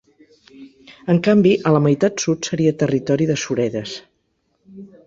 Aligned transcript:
En 1.13 1.19
canvi, 1.27 1.51
a 1.71 1.75
la 1.77 1.83
meitat 1.89 2.25
sud 2.27 2.51
seria 2.51 2.75
territori 2.83 3.31
de 3.35 3.41
suredes. 3.45 3.99